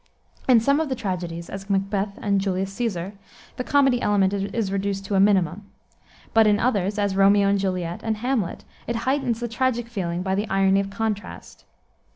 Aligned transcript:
In 0.49 0.59
some 0.59 0.79
of 0.79 0.89
the 0.89 0.95
tragedies, 0.95 1.47
as 1.47 1.69
Macbeth 1.69 2.17
and 2.23 2.41
Julius 2.41 2.73
Caesar, 2.73 3.13
the 3.57 3.63
comedy 3.63 4.01
element 4.01 4.33
is 4.33 4.71
reduced 4.71 5.05
to 5.05 5.13
a 5.13 5.19
minimum. 5.19 5.69
But 6.33 6.47
in 6.47 6.59
others, 6.59 6.97
as 6.97 7.15
Romeo 7.15 7.47
and 7.47 7.59
Juliet, 7.59 8.01
and 8.03 8.17
Hamlet, 8.17 8.63
it 8.87 8.95
heightens 9.05 9.41
the 9.41 9.47
tragic 9.47 9.87
feeling 9.87 10.23
by 10.23 10.33
the 10.33 10.49
irony 10.49 10.79
of 10.79 10.89
contrast. 10.89 11.65